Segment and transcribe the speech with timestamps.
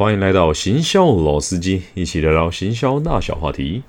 [0.00, 3.82] 欢迎来到行销老司机，一起聊聊行销大小话题。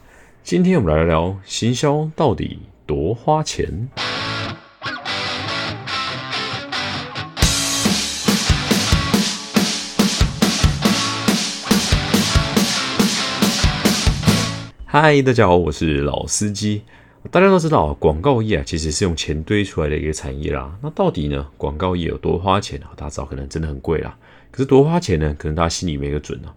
[0.43, 3.87] 今天我们来聊聊行销到底多花钱。
[14.86, 16.82] 嗨，大家好，我是老司机。
[17.30, 20.75] 大家都知道，广告业啊，其实是用钱堆出来的一个产业啦。
[20.82, 22.91] 那到底呢，广告业有多花钱啊？
[22.98, 24.18] 大家知道，可能真的很贵啦。
[24.52, 25.36] 可是多花钱呢？
[25.39, 26.54] 可能大家心里没个准啊。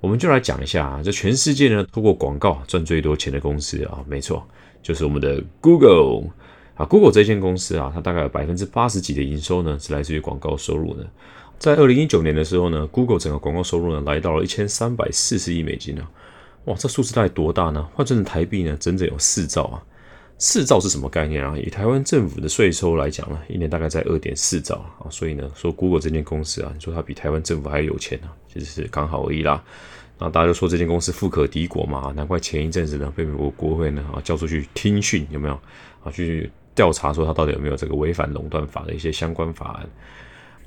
[0.00, 4.46] 我们就来讲一下啊，这全世界呢，透过广告赚最多钱的公司啊，没错，
[4.82, 6.30] 就是我们的 Google
[6.76, 6.84] 啊。
[6.84, 11.04] Google 这间公司啊，它大概有百分之八十几的营收呢，是来自于广告收入的。
[11.58, 16.08] 在二零一九年的时候呢，Google 整个广告收入呢，来到了一千三百四十亿美金啊。
[16.66, 17.82] 哇，这数字大概多大呢？
[17.94, 19.82] 换算成台币呢，整整有四兆啊！
[20.38, 21.56] 四兆是什么概念啊？
[21.58, 25.10] 以台湾政府的税收来讲呢，一年大概在二点四兆啊。
[25.10, 29.62] 所以呢，说 Google 这间公司啊，你说它比台湾政府还有钱啊，其实是刚好而已啦。
[30.20, 35.54] 那大家就说这间公司富可敌国嘛，难怪前一阵子呢，被美国国会呢啊叫出去听讯，有没有
[36.04, 36.10] 啊？
[36.12, 39.88] 去调查说它到底有没有这个违反垄断法的一些相关法案。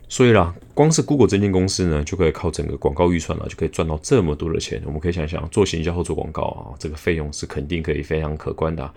[0.09, 4.81] 所以啦，光是 Google 这间公司呢，就可以靠整个广告预算呢，就可以赚到这么多的钱。
[4.85, 8.93] 我们可以想想，做行销或做广告啊，这个费用是肯定可以非常可观的。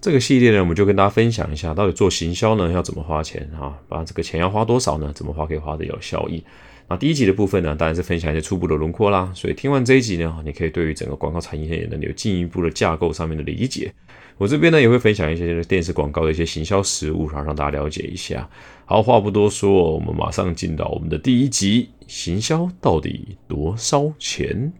[0.00, 3.74] 这个系列呢，我们就跟大家分享一下，到底做行销呢要怎么花钱啊？
[3.88, 5.10] 把这个钱要花多少呢？
[5.14, 6.44] 怎么花可以花的有效益？
[6.88, 9.32] 那第一集的部分呢，当然是分享一些初步的轮廓啦。
[9.34, 13.92] 所以听完这一集呢，你可以对于整个广告产业呢有进一步的架构上面的理解。
[14.38, 18.48] 我这边呢也会分享一些电视广告的一些行销实务，然后让大家了解一下。
[18.84, 24.72] 好，话不多说，我们马上进到我们的第一集：行销到底多烧钱？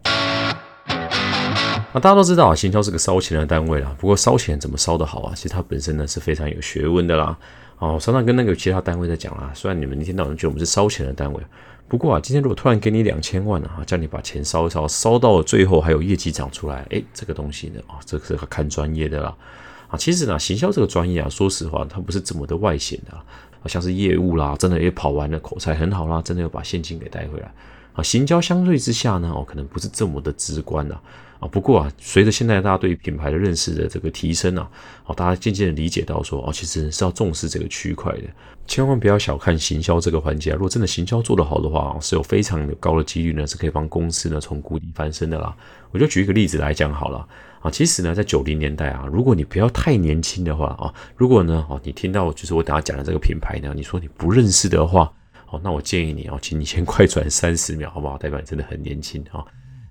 [1.97, 3.97] 那大家都知道啊，行销是个烧钱的单位啦。
[3.99, 5.33] 不过烧钱怎么烧得好啊？
[5.35, 7.35] 其实它本身呢是非常有学问的啦。
[7.79, 11.43] 哦，常常跟那个其他单位在讲啊，虽然你们一天到晚觉得我们是烧钱的单位，
[11.89, 19.35] 不过啊，今天如果突然给你两千万啊，叫你把钱烧一烧，烧到最后还有业绩涨出来，哎，这个东西呢，啊，这个是看专业的啦。
[19.89, 23.25] 啊，其实呢，行销这个专业啊，说实话，它不是这么的外显的，啊，
[23.65, 27.51] 像是业务啦，真的也跑完了，口才很好啦，真的要把现金给带回来。
[27.97, 30.95] 啊，行销相对之下呢，哦，可能不是这么的直观的。
[31.39, 34.71] 啊，不过啊，随着现在大家对于品牌的认识的这个提升啊，
[35.05, 38.23] 哦，大家渐渐的理解到说，哦，其实是要重视这个区块的，
[38.67, 40.55] 千万不要小看行销这个环节啊。
[40.55, 45.55] 如果真的行销做得好的话，是有非常高的几率呢，是可以帮公司呢从谷底翻身的啦。
[45.91, 47.29] 我就举一个例子来讲好了
[47.61, 55.13] 啊，其实呢，在九零年代啊，如果你不要太年轻的话啊，如果呢，哦，你听到就是我等下讲的这个品牌呢，你说你不认识的话，
[55.63, 58.17] 那我建议你哦，请你先快转三十秒，好不好？
[58.19, 59.45] 代表你真的很年轻啊。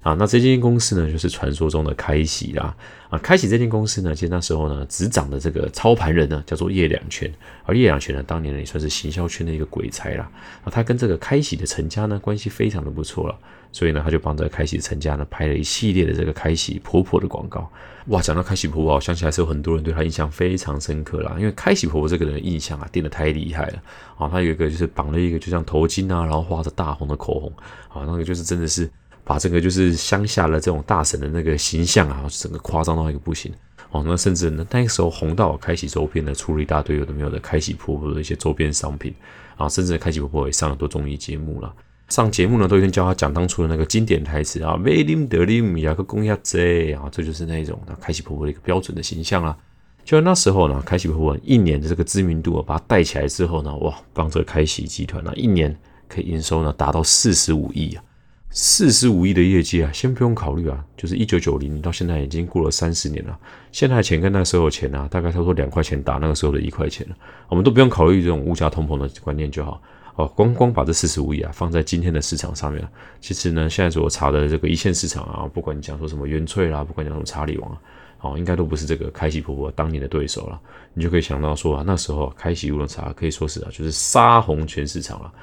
[0.06, 2.76] 啊，那这间公司呢，就是传说中的开喜啦。
[3.10, 7.28] 啊，开喜这间公司呢，其实那时候呢，执掌的这个操盘人呢，叫做叶两全。
[7.64, 10.30] 而叶两全呢，当年呢，也算是行销圈的一个鬼才啦。
[10.64, 13.36] 啊，他跟这个开喜的陈家呢，关系非常的不错了。
[13.72, 17.68] 所以呢，他就帮这个开喜陈家呢，拍了一系列的这个开喜婆婆的广告。
[18.10, 21.36] 哇，讲到开喜婆婆，我想起来是有很多人对她印象非常深刻啦。
[21.40, 23.82] 因为开喜婆婆这个人的印象啊，定的太厉害了。
[24.20, 27.52] 啊，她有一个就是绑了一个就像头巾啊，然后画着大红的口红。
[27.90, 28.88] 啊，那个就是真的是。
[29.26, 33.52] 把这个就是乡下的这种大神的那个形象啊，整个夸张到一个不行
[33.90, 34.04] 哦。
[34.06, 39.14] 那甚至呢，那个时候红到开启周边呢，出了一大堆有的没有的开启婆婆的一些周边商品
[39.58, 41.74] 啊，甚至开启婆婆也上了多综艺节目了。
[42.08, 49.58] 上节目呢，都已经教他讲当初的那个经典台词啊，威林德林雅克公亚贼啊，这就是那种开启婆婆的一个标准的形象啊。
[50.04, 55.76] 就那时候呢，开启婆婆一年的这个知名度啊，把它带起来之后呢，哇，帮这个开启集团呢，一年
[56.08, 58.04] 可以营收呢达到四十五亿啊。
[58.58, 63.38] 四十五亿的业绩啊，先不用考虑啊，就是一九九零到现在已经过了三十年了，
[63.74, 67.16] 现在的钱跟那时候的钱啊，大概差不多两块钱打那个时候的一块钱了，
[67.50, 69.82] 我们都不用考虑这种物价通膨的观念就好。
[70.16, 72.82] 哦，光光把这四十五亿啊放在今天的市场上面，
[73.20, 77.78] 其实呢，现在所查的这个一线市场啊，不管你讲说什么元翠啦，不管讲什么查理王啊，
[78.22, 80.58] 哦，应该都不是这个开禧婆婆当年的对手了，
[80.94, 85.26] 你就可以想到说啊，那时候开禧乌龙茶可以说是啊，就是杀红全市场了。
[85.26, 85.34] 啊，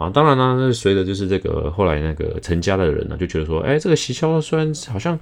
[0.00, 5.18] 啊当然呢，那随着就是这个后来那个成家的人呢，就觉得说，哎，这个洗销虽然好像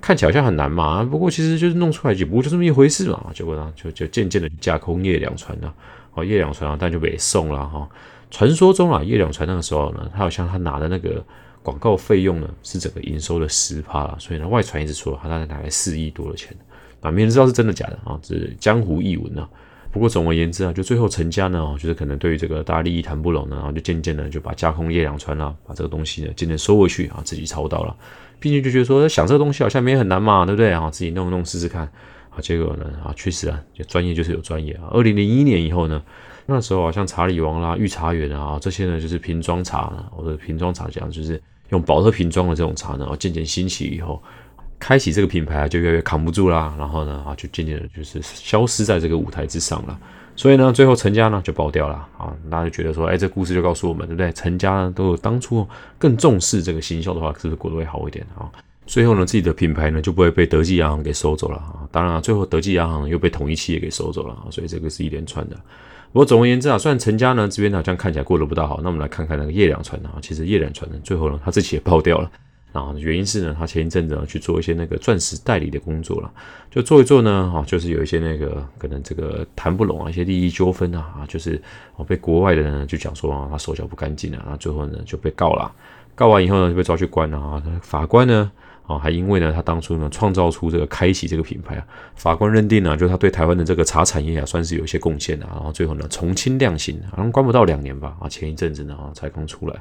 [0.00, 3.26] 看起来好像很难嘛，不过其实就是弄出来就不就这么一回事嘛。
[3.34, 5.74] 结果呢，就就渐渐的架空叶两船了。
[6.14, 7.88] 哦，叶两船啊，但就被送了哈。
[8.30, 11.20] 传说中啊，叶两船那个时候呢，他好像他拿的那个
[11.60, 14.16] 广告费用呢，是整个营收的十趴了。
[14.20, 16.56] 所以呢，外传一直说他大概拿来四亿多的钱
[17.00, 19.48] 啊，没人知道是真的假的啊，这是江湖异闻啊。
[19.92, 27.96] 不过总而言之啊，就最后成家呢，就是可能对于这个大家利益谈不拢呢，然后就渐渐的就把架空叶两川啦，把这个东西呢渐渐收回去啊，自己操刀了，
[28.38, 30.88] 毕竟就觉得说想这个东西好像没很难嘛，对不对啊？
[30.90, 31.82] 自己弄弄试试看
[32.30, 34.88] 啊，结果呢啊，确实啊，就专业就是有专业啊。
[34.92, 36.00] 二零零一年以后呢，
[36.46, 44.22] 那时候啊，像查理王啦、御茶园啊这些呢，就是瓶装茶，或者瓶装茶这样，就是用保特瓶装的这种茶呢，啊，渐渐兴起以后，
[44.80, 46.74] 开启这个品牌啊，就越来越扛不住啦。
[46.76, 49.96] 然后呢，啊，就渐渐的就是消失在这个舞台之上了。
[50.34, 52.34] 所以呢，最后陈家呢就爆掉了啊。
[52.50, 54.32] 大家就觉得说，哎，这故事就告诉我们，对不对？
[54.32, 55.64] 陈家呢都有当初
[55.98, 58.50] 更重视这个行销的话，是不是过得会好一点啊？
[58.86, 61.86] 最后呢，自己的品牌呢就不会被德记洋行给收走了啊。
[61.92, 64.50] 当然啊，最后德记洋行又被统一企业给收走了啊。
[64.50, 65.56] 所以这个是一连串的。
[66.12, 72.28] 不过总而言之啊，虽然陈家呢这边好像看起来过得不大好，那我们来看看那个叶良传啊，其实叶良传呢最后呢他自己也爆掉了，
[72.72, 76.30] 然后原因是呢他前一阵子去做一些那个钻石代理的工作了，
[76.70, 81.60] 就做一做呢啊，就是有一些那个可能这个谈不拢啊，一些利益纠纷啊啊，就是
[81.96, 85.72] 哦被国外的人就讲说啊他手脚不干净啊，然后最后呢就被告了，
[86.14, 88.50] 告完以后呢就被抓去关了啊，法官呢。
[88.90, 95.46] 啊，还因为呢，他当初呢创造出这个开启这个品牌啊，法官认定呢，就他对台湾的这个茶产业啊，算是有一些贡献的。
[95.46, 98.16] 然后最后呢，从轻量刑，好像关不到两年吧。
[98.20, 99.76] 啊，前一阵子呢，啊，才刚出来。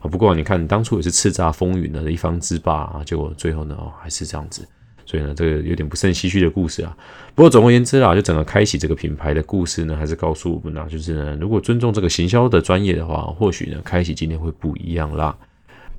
[0.00, 4.66] 啊，不过你看，当初也是叱咤风云的一方之霸啊，结果最后呢，还是这样子。
[5.04, 6.96] 所以呢，这个有点不胜唏嘘的故事啊。
[7.34, 15.36] 不过总而言之啊，就整个开启这个品牌的故事呢，还是告诉我们啊，就是呢，如果尊重这个行销的专业的话，或许呢，开启今天会不一样啦。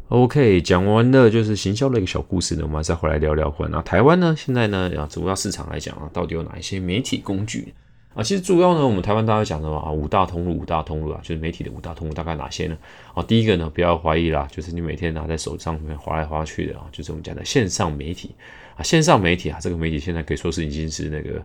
[0.10, 3.52] OK，讲完了就是行销的一个小故事呢，我们再回来聊聊。
[3.72, 7.74] 那台湾呢，现在呢，啊，主要市场来讲啊，到底有哪一些媒体工具
[8.14, 8.22] 啊？
[8.22, 12.78] 其实主要呢，我们台湾大家讲的嘛，啊，五大通路，五大通路啊，就是媒体的五大通路，大概哪些呢？
[13.16, 18.36] 啊，第一个呢，不要怀疑啦，就是你每天拿在手上面划来划去的啊，就是我们讲的线上媒体
[18.76, 21.42] 啊，线上媒体啊，这个媒体现在可以说是已经是那个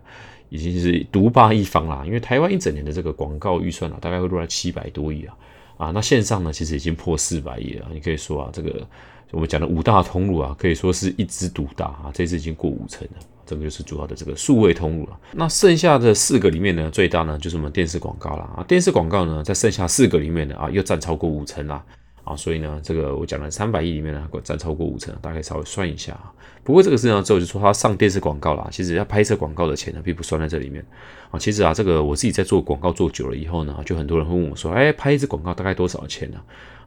[0.49, 5.35] 已经是独霸一方啦，因为台湾一整年的这个广告预算啊，大概会落在七百多亿啊。
[5.79, 7.87] 啊，那线上呢，其实已经破四百亿了。
[7.93, 8.85] 你可以说啊，这个
[9.31, 13.25] 我们讲的五大通路啊，可以说是一枝独大啊，这次已经过五成了。
[13.45, 15.17] 这个就是主要的这个数位通路了。
[15.31, 18.65] 那剩下的四个里面呢，最大呢就是我们电视广告了啊。
[18.67, 21.81] 电视广告呢，在剩下四个里面呢啊，又占超过五成了。
[22.29, 26.31] 啊，所以呢，这个我讲了三百亿里面呢，占超过五成，大概稍微算一下啊。
[26.63, 30.85] 不过这个事情之后就说他上电视广告啦，其实要拍摄广告的钱呢，并不算在这里面
[31.31, 31.39] 啊。
[31.39, 36.39] 其实啊，这个我自己在做广告做久了以后呢，就很多人会问我说，哎，拍一支广告大概多少钱呢？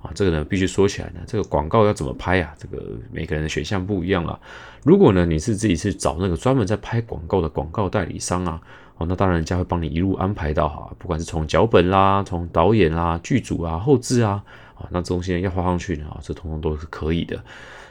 [0.03, 2.55] 啊，这个呢必须说起来呢，这个广告要怎么拍啊？
[2.57, 2.81] 这个
[3.11, 4.39] 每个人的选项不一样了。
[4.85, 8.61] 如果呢你是自己是找那个专门在拍广告的广告代理商啊，
[8.97, 14.43] 哦，那当然人家会帮你一路安排到好，不管是从脚本啦，从导演啦、剧组啊、后置啊。
[14.75, 17.41] 啊那这东西要花上去呢啊，这通通都是可以的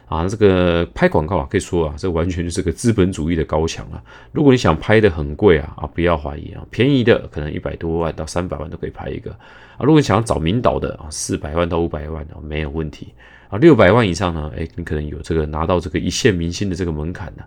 [0.08, 0.28] 啊。
[0.28, 4.04] 这个拍广告啊，可以说啊，这完全就是个资本主义的高墙啊。
[4.34, 9.80] 如果你想拍的很贵啊啊，不要怀疑啊，便宜的可能一百多万到三百万都可以拍一个啊。
[9.80, 13.14] 如果你想要找名导的啊，四百万到五百万的没有问题
[13.48, 13.58] 啊。
[13.58, 17.44] 六百万以上呢，哎，你可能有这个拿到这个一线明星的这个门槛的。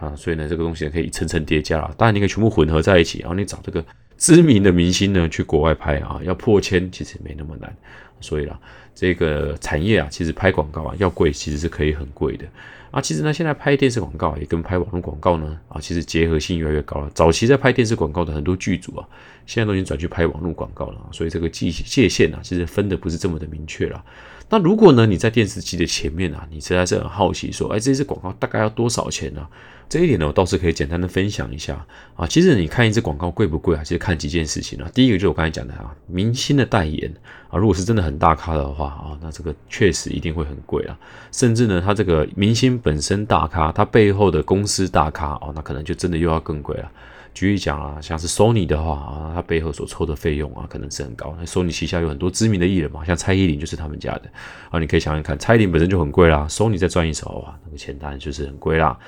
[0.00, 1.94] 啊所以呢，这个东西可以层层叠加了。
[1.96, 3.84] 当然，你可以全部混合在一起，然后你找这个
[4.16, 7.74] 知名的明星呢去国外拍啊，要破千其实没那么难。
[8.20, 8.58] 所以啦，
[8.94, 12.46] 这个产业啊，其实拍广告啊要贵，其实是可以很贵的
[12.90, 13.00] 啊。
[13.00, 17.10] 其实呢，现在拍电视广告也跟拍网络广告呢啊，其实结合性越来越高了。
[17.14, 19.06] 早期在拍电视广告的很多剧组啊，
[19.44, 24.02] 现在都已经转去拍网络广告了，所以这个界界限啊，其实分的不是这么的明确了。
[24.48, 29.46] 那如果呢，你在电视机的前面啊，你实在是很好奇，说，哎，这支广告大概要多少钱呢？
[29.88, 31.86] 这一点呢，我倒是可以简单的分享一下
[32.16, 32.26] 啊。
[32.26, 33.82] 其实你看一支广告贵不贵啊？
[33.84, 34.90] 其实看几件事情啊。
[34.92, 37.12] 第一个就是我刚才讲的啊，明星的代言
[37.48, 40.98] 啊，如果是真的很大咖的话啊，那这个确实一定会很贵啊。
[41.30, 46.90] 甚至呢，他这个明星本身大咖，他背后的公司大咖哦，那可能就真的又要更贵了。
[47.32, 51.36] 举例讲啊，像是 Sony 的话啊，它背后所抽的费用啊，可能是很高。
[51.38, 54.22] 那 Sony 旗下有很多知名的艺人嘛，像蔡依林就是他们家的
[54.70, 54.80] 啊。
[54.80, 58.98] 你可以想想看，蔡依林本身就很贵啦，Sony 再赚一手哇，那个钱当然就是很贵啦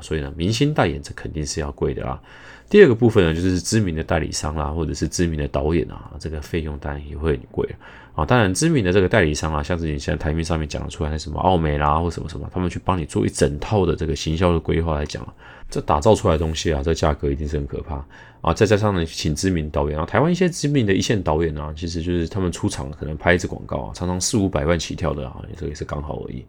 [0.00, 2.20] 所以呢，明星代言这肯定是要贵的啦。
[2.68, 7.68] 第二个部分呢，就是知名的代理商啦，或者是知名的导演啊，这个费用当然也会很贵
[8.14, 8.24] 啊。
[8.24, 15.26] 当然，知名的这个代理商啊，像是你现在台面上面讲得出来的什么奥美啦，或什么什么，他们去帮你做一整套的这个行销的规划来讲。
[15.70, 18.04] 这打造出来的东西啊，这价格一定是很可怕
[18.42, 18.54] 啊！
[18.54, 26.44] 再加上呢，请知名导演啊，台湾一些知名的一线导演啊，其实就是他们出场可能拍一次广告啊，常常四五百万起跳的啊，这个也是刚好而已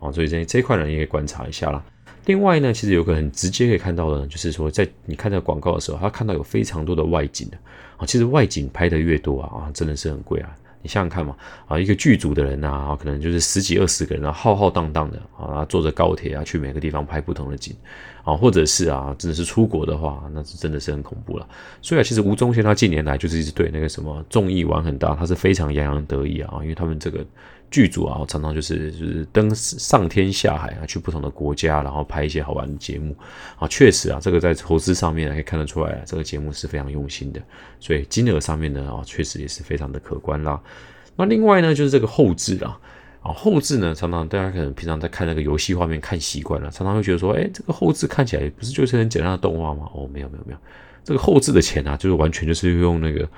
[0.00, 0.10] 啊。
[0.10, 1.84] 所以这这一块呢，也可以观察一下啦。
[2.26, 7.56] 另外呢，其实有个很直接可以看到的，就是说在你看到广告的时候，他看到有非常多的外景的
[7.96, 10.54] 啊，其实外景拍的越多啊，啊，真的是很贵啊。
[10.82, 11.34] 你想想看嘛，
[11.66, 17.74] 啊，一个剧组的人呐，可能就是十几二十个人啊，浩浩荡荡的啊，坐着高铁啊，去每个地方拍不同的景
[18.22, 21.48] 啊，或者是啊，真的是出国的话，那是真的是很恐怖了。
[21.80, 27.24] 所以啊，其实吴宗宪他近年来就是一直对那个什么综艺玩很大，他是非常洋洋得意啊，因为他们这个。
[27.70, 33.16] 剧组啊，常常就是就是登上天下海啊，去不同的国家，然后拍一些好玩的节目
[33.58, 33.68] 啊。
[33.68, 37.40] 确实啊，这个在投资上面可以看得出来，这个节目是非常用心的，
[37.78, 40.60] 所以金额上面呢啊，确实也是非常的可观啦。
[41.16, 42.78] 那另外呢，就是这个后置啊，
[43.22, 49.88] 啊，后置呢，常常大家可能平常在看那个游戏画面看习惯了，常常会觉得说，哎，这个后置看起来不是就是很简单的动画吗？
[49.94, 50.58] 哦，没有没有没有，
[51.04, 53.28] 这个后置的钱啊，就是完全就是用那个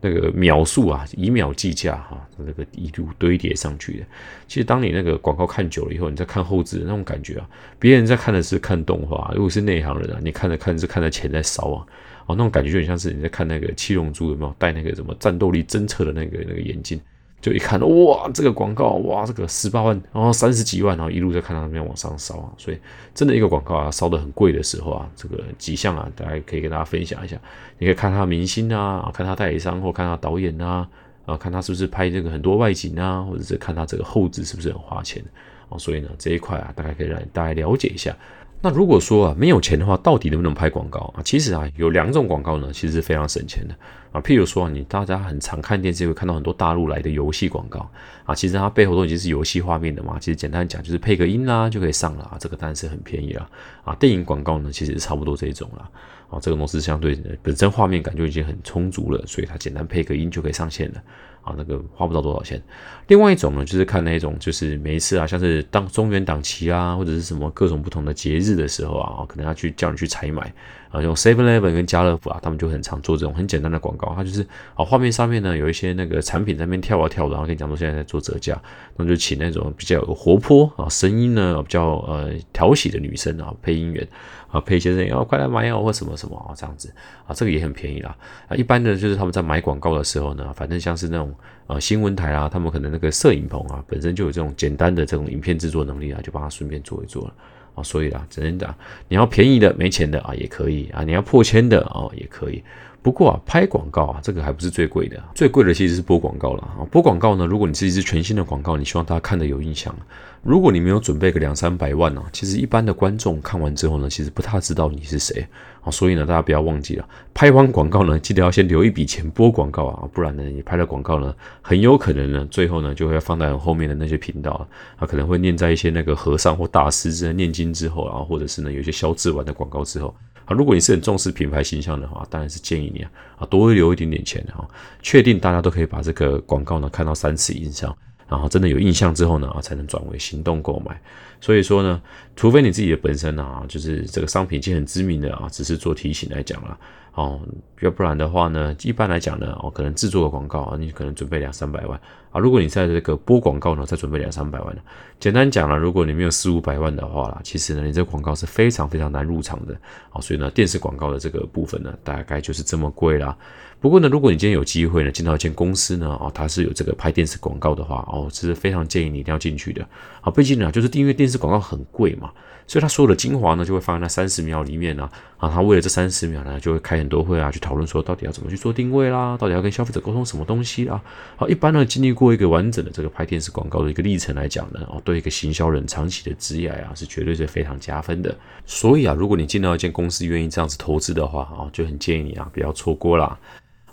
[0.00, 4.06] 那个秒数啊，以秒计价哈，那个一路堆叠上去的。
[4.48, 11.86] 其实当你那个广告看久了以后，你再看后置的那种感觉啊，别人在看的是看动画，如果是内行人啊，你看着看是看着钱在烧啊，
[12.26, 17.00] 哦，那种感觉就很像是你在看那个七龙珠有没有戴那个什么战斗力侦测的那个那个眼镜。
[17.40, 22.78] 就一看，哇，这个广告，哇，这个十八万，然后三十几万，然后一路在看到那边往上烧啊，所以
[23.14, 27.40] 真的一个广告啊，烧的很贵的时候啊，这个几项啊，大家可以跟大家分享一下。
[27.78, 30.86] 你可以看他明星啊，看他代理商或看他导演啊，
[31.24, 35.24] 啊，看他是不是拍这个很多外景啊，或者是看他这个后置是不是很花钱
[35.70, 35.78] 啊。
[35.78, 38.14] 所以呢，这一块啊，大概可以让大家了解一下。
[38.62, 41.22] 那如果说啊没有钱的话，到底能不能拍广告啊？
[41.24, 43.74] 其实啊有两种广告呢，其实是非常省钱的
[44.12, 44.20] 啊。
[44.20, 47.90] 譬如说你大家很常看电视会看到很多大陆来的游戏广告
[48.24, 50.18] 啊，其实它背后都已经是游戏画面的嘛。
[50.20, 53.48] 其实简单讲就是配个音啦就可以上了啊，这个当然是很便宜了
[53.82, 53.94] 啊。
[53.94, 55.90] 电影广告呢其实是差不多这种了
[56.28, 61.02] 啊，这个公司相对本身画面感就已经很充足了，所以它简单配个音就可以上线了。
[61.42, 62.62] 啊，那个花不到多少钱。
[63.08, 70.52] 另外一种呢，就是看那种，就是每一次啊，像是当中元档期啊，或者是什么各种不同的节日的时候啊，可能要去叫你去采买
[70.90, 74.12] 啊，用 Seven Eleven 跟家乐福啊，他们就很常做这种很简单的广告。
[74.14, 74.42] 它就是
[74.74, 78.60] 啊，画面上面呢有一些那个产品在那边跳啊跳的，然后跟你讲说现在在做折价，
[78.96, 84.06] 那就请那种比较活泼啊，声音呢比较呃调喜的女生啊配音员。
[84.50, 86.92] 啊，配先生要快来买哦，或什么什么啊，这样子
[87.24, 88.16] 啊，这个也很便宜啦。
[88.48, 91.32] 啊，一般的就是他们在买广告的时候呢，反正像是那种
[91.68, 97.34] 呃新闻台啊，他们可能那个摄影棚啊，本身就有这种简单的这种影片制作能力啊，就帮他顺便做一做了
[97.74, 97.82] 啊。
[97.82, 98.74] 所以啦，只能讲
[99.08, 102.62] 你要便宜的没钱的啊也可以啊，你要破千的哦也可以。
[103.02, 106.84] 不过啊，拍广告啊，这个还不是最贵的，最贵的其实是播广告了啊。
[106.90, 109.94] 播广告呢，如果你是一支全新的广告，你希望大家看的有印象，
[110.42, 115.46] 如果你没有准备个两三百万呢，其实一般的观众看完之后呢，其实不太知道你是谁
[115.80, 115.90] 啊。
[115.90, 130.14] 所以呢，大家不要忘记了，拍完广告呢，记得要先留一笔钱播广告啊，不然呢，你拍了广告呢，很有可能呢，最后呢，就会放在后面的那些频道啊，可能会念在一些那个和尚或大师在念经之后啊，或者是呢，有一些消字完的广告之后。
[130.54, 133.02] 如果你是很重视品牌形象的话，当然是建议你
[133.36, 134.68] 啊，多留一点点钱哈，
[135.02, 137.96] 确定大家都可以把这个广告呢看到三次以上，
[138.28, 141.00] 然后真的有印象之后呢，才能转为行动购买。
[141.40, 142.00] 所以说呢，
[142.36, 146.78] 除非你自己的本身呢，就是这个商品已经很知名的啊，只是做提醒来讲了。
[147.14, 147.40] 哦，
[147.80, 152.00] 要不然的话呢，一般来讲呢，哦，可能制作个广告啊，你可能准备两三百万
[152.30, 152.38] 啊。
[152.38, 154.80] 如果你在这个播广告呢，再准备两三百万呢。
[155.18, 159.74] 简单讲了，如果你没有四五百万的话啦，其实呢，你这个广告是非常非常难入场的
[160.10, 160.20] 啊。
[160.20, 163.36] 所以呢，电视广告的这个部分呢，大概就是这么贵啦。
[163.80, 169.86] 不过呢，如果你今天有机会呢，进到一间公司呢，哦，它是有这个拍电视广告的话，哦，是非常建议你一定要进去的
[170.20, 170.30] 啊。
[170.30, 172.30] 毕竟呢，就是订阅电视广告很贵嘛。
[172.66, 175.10] 所以，他所有的精华呢，就会放在那三十秒里面呢。
[175.38, 181.02] 啊，他为了这三十秒呢，就会开很多会啊，去讨论说到底要怎么去做定位啦，到底要跟消费者沟通什么东西啦。
[181.36, 188.32] 好，一般呢，经历过一个完整的这个拍电视广告的一个历程来讲呢，哦，对一个行销人长期的职业啊，是绝对是非常加分的。
[188.64, 193.38] 所以啊，如果你见到一间公司愿意这样子投资的话啊，就很建议你啊，不要错过啦。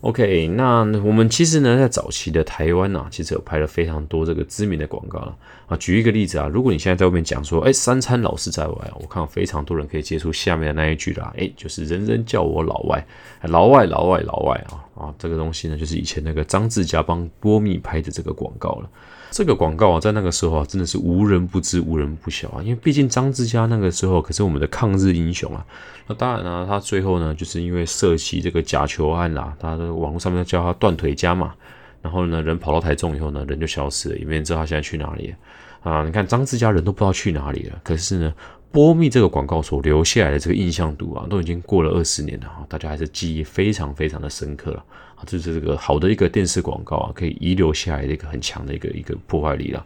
[0.02, 5.36] OK，那我们其实呢，在早期的台湾呢，其实有拍了非常多这个知名的广告了
[5.68, 5.76] 啊。
[5.78, 13.04] 举一个例子啊，如果你现在在外面讲说，哎，三餐老是在外，我看到非常多人可以接触下面的那一句啦，哎，就是人人叫我老外，
[13.42, 18.90] 老外老外老外啊啊，这个东西呢，就是以前那个张志佳帮波蜜拍的这个广告了。
[19.30, 22.62] 这个广告啊，在那个时候啊，真的是无人不知、无人不晓啊。
[22.64, 25.66] 因为毕竟张志佳那个时候可是我们的抗日英雄啊。
[26.08, 31.54] 那当然呢，他最后呢，就是因为涉及这个假球案啦，他的网络上面叫他断腿家嘛。
[32.02, 35.36] 然后呢，人跑到台中以后呢，人就消失了，也没人知道他现在去哪里
[35.84, 36.04] 啊。
[36.06, 38.34] 你看张志佳人都不知道去哪里了，可是呢，
[38.78, 44.86] 波蜜这个广告所留下来的这个印象度啊，都已经过了二十年了啊，大家还是记忆非常非常的深刻了。
[45.16, 49.84] 啊，这是这个好的一个电视广告啊，可以遗留下来的一个很强的一个一个破坏力了。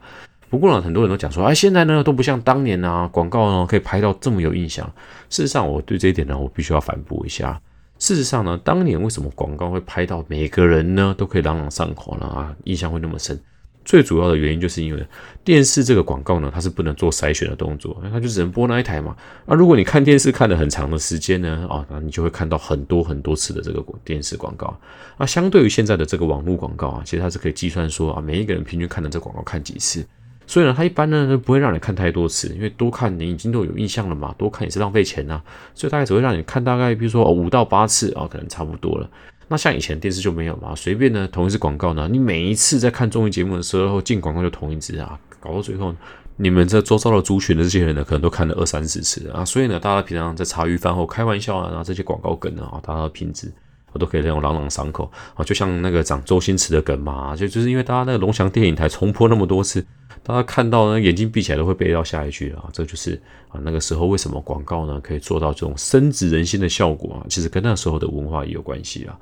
[0.50, 4.86] 不过呢，很多人都讲说，哎，现在呢都不像当年啊，广告呢可以拍到这么有印象。
[5.30, 7.62] 事实上，我对这一点呢，我必须要反驳一下。
[7.98, 12.26] 事实上呢，当年为什么广告会拍到每个人呢都可以朗朗上口呢？
[12.26, 13.42] 啊，印象会那么深？
[13.84, 15.06] 最主要的原因就是因为
[15.44, 19.16] 电视这个广告呢，它是不能做筛选的动作，它就只能播那一台嘛。
[19.46, 24.78] 那如果你看电视看了很长的时间呢，啊，那你就会看到很多很多次的这个电视广告。
[25.18, 30.06] 那相对于现在的这个网络广告啊，其实它是可以计算说啊，每一个人平均看的这广告看几次。
[30.48, 35.42] 所以呢，它一般呢不会让你看太多次，因为多看你已经都有印象了嘛，多看也是浪费钱呐。
[35.74, 39.10] 所以大概只会让你看大概比如说五到八次啊，可能差不多了。
[39.52, 45.94] 那像以前电视就没有嘛，随便呢同一支广告呢，你每一次在看综艺节目的时候进广告就同一支啊，搞到最后，
[46.38, 49.44] 你们这周遭的族群的这些人呢，可能都看了二三十次啊。
[49.44, 53.52] 所以呢，大家平常在茶余饭后开玩笑啊，然后这些广告梗啊，大家的品质。
[53.92, 59.86] 我都可以那种朗朗上口啊，就像那个讲周星驰的梗嘛，就就是因为大家那个龙翔电影台重播那么多次，
[60.24, 69.18] 大家看到呢眼睛闭起来都会背到下一句啊，这就是啊那个时候为什么广告呢可以做到这种深植人心的效果啊，其实跟那时候的文化也有关系啊。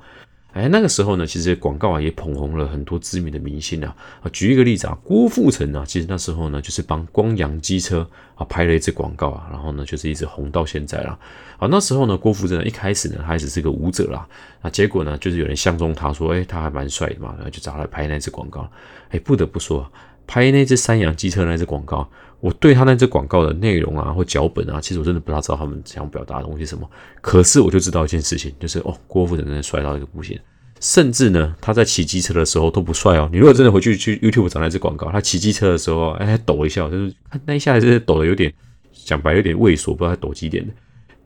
[0.52, 3.94] 哎，那个时候呢，其实广告啊也捧红了很多知名的明星啊。
[4.22, 11.18] 啊，举一个例子啊，郭富城啊，其实那时候呢就是帮光阳机车啊拍了一支广告啊，然后呢就是一直红到现在了。
[11.58, 14.26] 啊，那时候呢，郭富城一开始呢，他只是个舞者啦。
[14.62, 18.68] 啊，结果呢，就是有人相中他说，哎，他还蛮帅的嘛，然后就找他拍那支广告。
[19.10, 19.90] 哎，不得不说，
[20.26, 22.10] 拍那支三洋机车那支广告。
[22.40, 26.88] 我对他那支广告的内容啊，或脚本啊，其实我真的不大知道他们想表达的东西什么。
[27.20, 30.38] 可是我就知道一件事情，就是哦，郭富城真的帅到一个不行。
[30.80, 33.28] 甚至呢，他在骑机车的时候都不帅哦。
[33.30, 38.50] 你如果真的回去去 YouTube 找那支广告，他骑机车的时候，哎，抖一下，就是那一下就是抖的有点，
[39.04, 40.72] 讲白有点畏缩，不知道他抖几点的。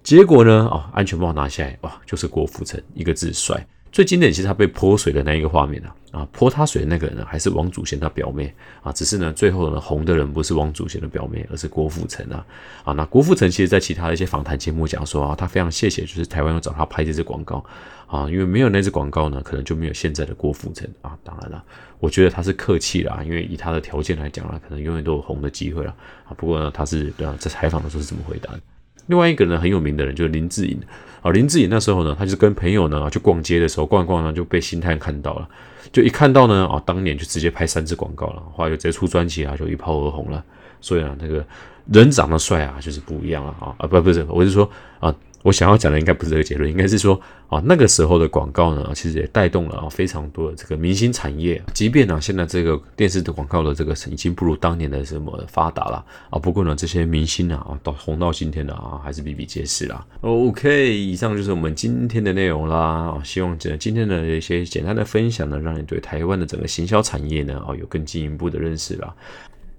[0.02, 3.64] 结果呢，哦，安全帽拿下来，哇，就是郭富城一个字帅。
[3.94, 12.44] 最经典其实他被泼水的那一个画面啊，啊，泼他水的那个人呢，还是王祖贤他表妹啊，只是呢，最后呢，红的人不是王祖贤的表妹，而是郭富城啊，
[12.82, 17.64] 啊，那郭富城其实在其他的一些访谈节目讲说啊，他非常谢谢，就是台湾要找他拍这支广告
[18.08, 21.16] 啊，因为没有那支广告呢，可能就没有现在的郭富城啊。
[21.22, 21.64] 当然了，
[22.00, 26.34] 我觉得他是客气啦，因为以他的条件来讲啊，可能永远都有红的机会了啊。
[26.36, 28.60] 不过呢，他是对啊，在采访的时候是这么回答的。
[29.06, 30.78] 另外一个人很有名的人就是林志颖
[31.23, 35.49] 啊，林志颖那时候呢，他就跟朋友呢去逛街的时候，逛逛呢就被星探看到了，
[35.92, 40.42] 就一看到呢啊，当年就直接拍三支广告了，后来就直接出专辑啊，就一炮而红了。
[40.80, 41.44] 所以啊，那个
[41.92, 44.68] 人长得帅啊，就是不一样了啊啊不不是，我是说
[45.00, 45.14] 啊。
[45.44, 51.62] 我想要讲的应该不是这个结论，应该是说啊，那个时候的广告呢，其实也带动了啊非常多的这个明星产业。
[51.74, 60.02] 即便呢，现在这个电视的广告的这个已经不如当年的什么发达了啊，不过呢，这些明星啊到红到今天的啊，还是比比皆是啦。
[60.23, 69.14] OK，以上就是我们今天的内容啦，希望这今天的一些简单的分享呢，让你对台湾的整个行销产业呢啊有更进一步的认识啦。